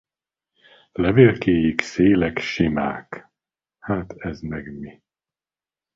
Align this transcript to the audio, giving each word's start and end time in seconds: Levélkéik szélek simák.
Levélkéik 0.91 1.81
szélek 1.81 2.37
simák. 2.39 3.29